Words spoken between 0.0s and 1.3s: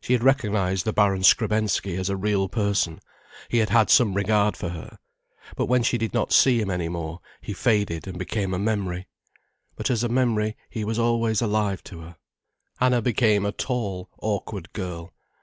She had recognized the Baron